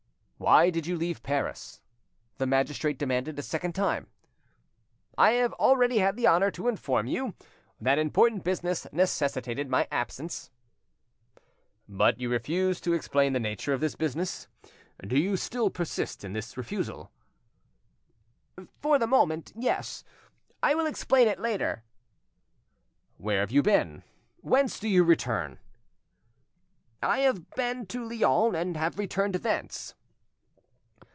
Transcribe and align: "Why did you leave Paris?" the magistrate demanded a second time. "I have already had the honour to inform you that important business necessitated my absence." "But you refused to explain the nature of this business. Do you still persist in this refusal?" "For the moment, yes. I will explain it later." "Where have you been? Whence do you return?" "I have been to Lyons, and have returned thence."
"Why 0.43 0.71
did 0.71 0.87
you 0.87 0.97
leave 0.97 1.21
Paris?" 1.21 1.81
the 2.39 2.47
magistrate 2.47 2.97
demanded 2.97 3.37
a 3.37 3.43
second 3.43 3.73
time. 3.75 4.07
"I 5.15 5.33
have 5.33 5.53
already 5.53 5.99
had 5.99 6.15
the 6.15 6.25
honour 6.25 6.49
to 6.51 6.67
inform 6.67 7.05
you 7.05 7.35
that 7.79 7.99
important 7.99 8.43
business 8.43 8.87
necessitated 8.91 9.69
my 9.69 9.87
absence." 9.91 10.49
"But 11.87 12.19
you 12.19 12.27
refused 12.31 12.83
to 12.85 12.93
explain 12.93 13.33
the 13.33 13.39
nature 13.39 13.71
of 13.71 13.81
this 13.81 13.93
business. 13.93 14.47
Do 15.05 15.15
you 15.15 15.37
still 15.37 15.69
persist 15.69 16.23
in 16.23 16.33
this 16.33 16.57
refusal?" 16.57 17.11
"For 18.81 18.97
the 18.97 19.05
moment, 19.05 19.53
yes. 19.55 20.03
I 20.63 20.73
will 20.73 20.87
explain 20.87 21.27
it 21.27 21.39
later." 21.39 21.83
"Where 23.17 23.41
have 23.41 23.51
you 23.51 23.61
been? 23.61 24.01
Whence 24.37 24.79
do 24.79 24.87
you 24.89 25.03
return?" 25.03 25.59
"I 27.03 27.19
have 27.19 27.51
been 27.51 27.85
to 27.85 28.03
Lyons, 28.03 28.55
and 28.55 28.75
have 28.75 28.97
returned 28.97 29.35
thence." 29.35 29.93